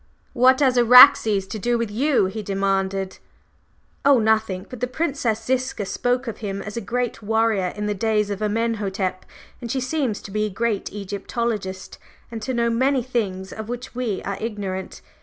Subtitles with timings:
[0.33, 3.19] "What has Araxes to do with you?" he demanded.
[4.03, 4.65] "Oh, nothing!
[4.67, 8.41] But the Princess Ziska spoke of him as a great warrior in the days of
[8.41, 9.23] Amenhotep,
[9.61, 11.99] and she seems to be a great Egyptologist,
[12.31, 15.03] and to know many things of which we are ignorant.